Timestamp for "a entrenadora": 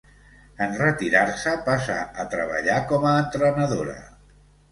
3.09-3.97